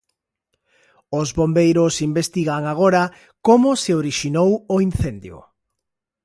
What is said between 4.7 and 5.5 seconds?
o incendio.